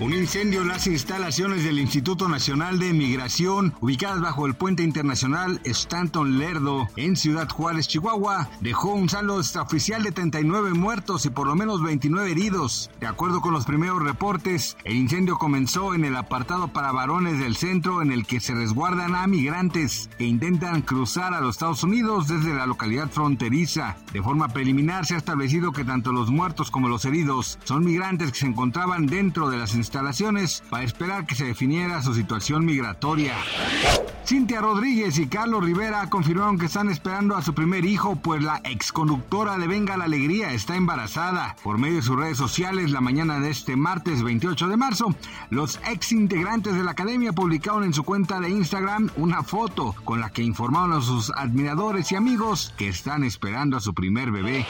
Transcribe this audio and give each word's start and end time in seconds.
Un 0.00 0.14
incendio 0.14 0.62
en 0.62 0.68
las 0.68 0.86
instalaciones 0.86 1.62
del 1.62 1.78
Instituto 1.78 2.26
Nacional 2.26 2.78
de 2.78 2.94
Migración, 2.94 3.74
ubicadas 3.82 4.22
bajo 4.22 4.46
el 4.46 4.54
puente 4.54 4.82
internacional 4.82 5.60
Stanton 5.64 6.38
Lerdo, 6.38 6.88
en 6.96 7.16
Ciudad 7.16 7.50
Juárez, 7.50 7.86
Chihuahua, 7.86 8.48
dejó 8.62 8.94
un 8.94 9.10
saldo 9.10 9.38
extraoficial 9.38 10.02
de 10.02 10.12
39 10.12 10.72
muertos 10.72 11.26
y 11.26 11.30
por 11.30 11.46
lo 11.46 11.54
menos 11.54 11.82
29 11.82 12.30
heridos. 12.30 12.90
De 12.98 13.08
acuerdo 13.08 13.42
con 13.42 13.52
los 13.52 13.66
primeros 13.66 14.02
reportes, 14.02 14.78
el 14.84 14.96
incendio 14.96 15.36
comenzó 15.36 15.92
en 15.92 16.06
el 16.06 16.16
apartado 16.16 16.68
para 16.68 16.92
varones 16.92 17.38
del 17.38 17.56
centro 17.56 18.00
en 18.00 18.10
el 18.10 18.24
que 18.24 18.40
se 18.40 18.54
resguardan 18.54 19.14
a 19.14 19.26
migrantes 19.26 20.08
que 20.16 20.24
intentan 20.24 20.80
cruzar 20.80 21.34
a 21.34 21.42
los 21.42 21.56
Estados 21.56 21.84
Unidos 21.84 22.26
desde 22.26 22.54
la 22.54 22.64
localidad 22.64 23.10
fronteriza. 23.10 23.98
De 24.14 24.22
forma 24.22 24.48
preliminar 24.48 25.04
se 25.04 25.16
ha 25.16 25.18
establecido 25.18 25.72
que 25.72 25.84
tanto 25.84 26.10
los 26.10 26.30
muertos 26.30 26.70
como 26.70 26.88
los 26.88 27.04
heridos 27.04 27.58
son 27.64 27.84
migrantes 27.84 28.32
que 28.32 28.38
se 28.38 28.46
encontraban 28.46 29.04
dentro 29.04 29.50
de 29.50 29.58
las 29.58 29.74
instalaciones 29.74 29.89
instalaciones 29.90 30.62
para 30.70 30.84
esperar 30.84 31.26
que 31.26 31.34
se 31.34 31.44
definiera 31.44 32.00
su 32.00 32.14
situación 32.14 32.64
migratoria. 32.64 33.34
Cintia 34.24 34.60
Rodríguez 34.60 35.18
y 35.18 35.26
Carlos 35.26 35.64
Rivera 35.64 36.08
confirmaron 36.08 36.58
que 36.58 36.66
están 36.66 36.88
esperando 36.88 37.34
a 37.34 37.42
su 37.42 37.52
primer 37.54 37.84
hijo, 37.84 38.14
pues 38.14 38.40
la 38.40 38.60
exconductora 38.62 39.58
de 39.58 39.66
Venga 39.66 39.96
la 39.96 40.04
Alegría 40.04 40.52
está 40.52 40.76
embarazada. 40.76 41.56
Por 41.64 41.78
medio 41.78 41.96
de 41.96 42.02
sus 42.02 42.16
redes 42.16 42.38
sociales, 42.38 42.92
la 42.92 43.00
mañana 43.00 43.40
de 43.40 43.50
este 43.50 43.74
martes 43.74 44.22
28 44.22 44.68
de 44.68 44.76
marzo, 44.76 45.12
los 45.48 45.80
ex 45.88 46.12
integrantes 46.12 46.76
de 46.76 46.84
la 46.84 46.92
academia 46.92 47.32
publicaron 47.32 47.82
en 47.82 47.92
su 47.92 48.04
cuenta 48.04 48.38
de 48.38 48.50
Instagram 48.50 49.10
una 49.16 49.42
foto 49.42 49.96
con 50.04 50.20
la 50.20 50.30
que 50.30 50.44
informaron 50.44 50.92
a 50.92 51.00
sus 51.00 51.30
admiradores 51.30 52.12
y 52.12 52.14
amigos 52.14 52.72
que 52.76 52.88
están 52.88 53.24
esperando 53.24 53.76
a 53.76 53.80
su 53.80 53.94
primer 53.94 54.30
bebé. 54.30 54.64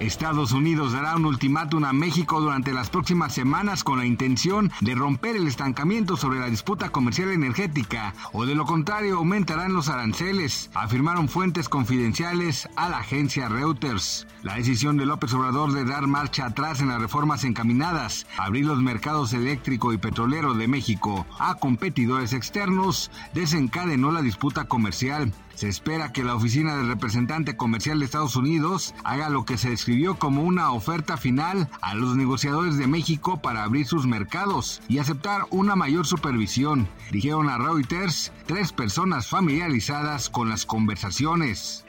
Estados 0.00 0.52
Unidos 0.52 0.92
dará 0.92 1.16
un 1.16 1.26
ultimátum 1.26 1.84
a 1.84 1.92
México 1.92 2.40
durante 2.40 2.72
las 2.72 2.88
próximas 2.88 3.34
semanas 3.34 3.84
con 3.84 3.98
la 3.98 4.06
intención 4.22 4.70
de 4.80 4.94
romper 4.94 5.34
el 5.34 5.48
estancamiento 5.48 6.16
sobre 6.16 6.38
la 6.38 6.46
disputa 6.46 6.90
comercial 6.90 7.32
energética 7.32 8.14
o 8.32 8.46
de 8.46 8.54
lo 8.54 8.66
contrario 8.66 9.16
aumentarán 9.16 9.74
los 9.74 9.88
aranceles, 9.88 10.70
afirmaron 10.74 11.28
fuentes 11.28 11.68
confidenciales 11.68 12.68
a 12.76 12.88
la 12.88 12.98
agencia 12.98 13.48
Reuters. 13.48 14.28
La 14.44 14.54
decisión 14.54 14.96
de 14.96 15.06
López 15.06 15.34
Obrador 15.34 15.72
de 15.72 15.84
dar 15.84 16.06
marcha 16.06 16.46
atrás 16.46 16.80
en 16.80 16.88
las 16.88 17.00
reformas 17.00 17.42
encaminadas 17.42 18.26
a 18.38 18.44
abrir 18.44 18.64
los 18.64 18.80
mercados 18.80 19.32
eléctrico 19.32 19.92
y 19.92 19.98
petrolero 19.98 20.54
de 20.54 20.68
México 20.68 21.26
a 21.40 21.56
competidores 21.56 22.32
externos 22.32 23.10
desencadenó 23.34 24.12
la 24.12 24.22
disputa 24.22 24.66
comercial. 24.66 25.32
Se 25.54 25.68
espera 25.68 26.12
que 26.12 26.24
la 26.24 26.34
oficina 26.34 26.76
del 26.76 26.88
representante 26.88 27.56
comercial 27.56 27.98
de 27.98 28.06
Estados 28.06 28.36
Unidos 28.36 28.94
haga 29.04 29.28
lo 29.28 29.44
que 29.44 29.58
se 29.58 29.70
describió 29.70 30.18
como 30.18 30.42
una 30.42 30.72
oferta 30.72 31.16
final 31.16 31.68
a 31.80 31.94
los 31.94 32.16
negociadores 32.16 32.78
de 32.78 32.86
México 32.86 33.40
para 33.42 33.62
abrir 33.62 33.86
sus 33.86 34.06
mercados 34.12 34.82
y 34.88 34.98
aceptar 34.98 35.46
una 35.48 35.74
mayor 35.74 36.06
supervisión, 36.06 36.86
dijeron 37.10 37.48
a 37.48 37.56
Reuters 37.56 38.30
tres 38.44 38.70
personas 38.70 39.26
familiarizadas 39.26 40.28
con 40.28 40.50
las 40.50 40.66
conversaciones. 40.66 41.86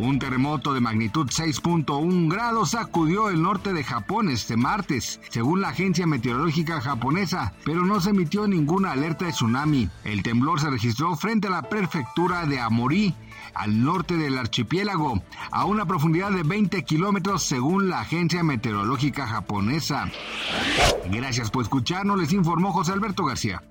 Un 0.00 0.18
terremoto 0.18 0.72
de 0.72 0.80
magnitud 0.80 1.28
6.1 1.28 2.32
grados 2.32 2.70
sacudió 2.70 3.28
el 3.28 3.42
norte 3.42 3.72
de 3.72 3.84
Japón 3.84 4.30
este 4.30 4.56
martes, 4.56 5.20
según 5.28 5.60
la 5.60 5.68
agencia 5.68 6.06
meteorológica 6.06 6.80
japonesa, 6.80 7.52
pero 7.66 7.84
no 7.84 8.00
se 8.00 8.10
emitió 8.10 8.48
ninguna 8.48 8.92
alerta 8.92 9.26
de 9.26 9.32
tsunami. 9.32 9.90
El 10.04 10.22
temblor 10.22 10.58
se 10.58 10.70
registró 10.70 11.14
frente 11.16 11.48
a 11.48 11.50
la 11.50 11.68
prefectura 11.68 12.46
de 12.46 12.58
Amori, 12.58 13.14
al 13.54 13.84
norte 13.84 14.16
del 14.16 14.38
archipiélago, 14.38 15.22
a 15.50 15.64
una 15.64 15.86
profundidad 15.86 16.30
de 16.30 16.42
20 16.42 16.82
kilómetros 16.84 17.42
según 17.42 17.88
la 17.88 18.00
agencia 18.00 18.42
meteorológica 18.42 19.26
japonesa. 19.26 20.10
Gracias 21.10 21.50
por 21.50 21.62
escucharnos, 21.62 22.18
les 22.18 22.32
informó 22.32 22.72
José 22.72 22.92
Alberto 22.92 23.24
García. 23.24 23.62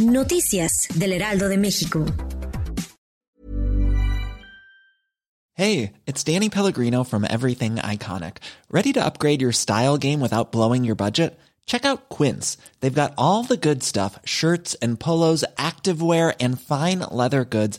Noticias 0.00 0.88
del 0.94 1.12
Heraldo 1.12 1.48
de 1.48 1.58
México. 1.58 2.04
Hey, 5.56 5.92
it's 6.04 6.24
Danny 6.24 6.48
Pellegrino 6.48 7.04
from 7.04 7.24
Everything 7.24 7.76
Iconic. 7.76 8.38
Ready 8.70 8.92
to 8.92 9.04
upgrade 9.04 9.40
your 9.40 9.52
style 9.52 9.98
game 9.98 10.20
without 10.20 10.50
blowing 10.50 10.82
your 10.82 10.96
budget? 10.96 11.38
Check 11.64 11.84
out 11.84 12.08
Quince. 12.08 12.58
They've 12.80 12.92
got 13.02 13.14
all 13.16 13.44
the 13.44 13.56
good 13.56 13.82
stuff 13.84 14.18
shirts 14.24 14.74
and 14.82 14.98
polos, 14.98 15.44
activewear, 15.56 16.34
and 16.40 16.60
fine 16.60 17.00
leather 17.10 17.44
goods, 17.44 17.78